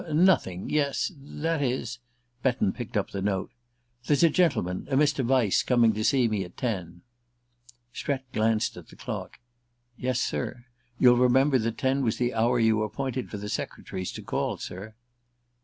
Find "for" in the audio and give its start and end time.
13.29-13.37